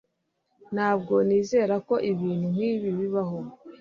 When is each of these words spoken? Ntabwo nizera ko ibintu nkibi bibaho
Ntabwo 0.73 1.13
nizera 1.27 1.75
ko 1.87 1.95
ibintu 2.11 2.45
nkibi 2.53 2.89
bibaho 2.99 3.37